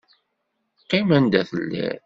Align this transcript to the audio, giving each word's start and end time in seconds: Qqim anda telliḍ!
Qqim 0.81 1.07
anda 1.17 1.41
telliḍ! 1.49 1.97